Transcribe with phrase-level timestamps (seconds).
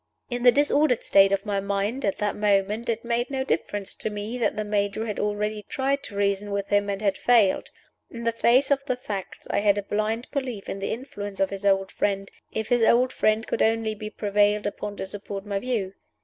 [0.31, 3.93] In the dis ordered state of my mind at that moment, it made no difference
[3.93, 7.69] to me that the Major had already tried to reason with him, and had failed.
[8.09, 11.51] In the face of the facts I had a blind belief in the influence of
[11.51, 15.59] his old friend, if his old friend could only be prevailed upon to support my
[15.59, 15.93] view.